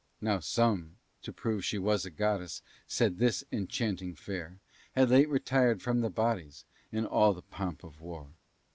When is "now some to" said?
0.19-1.31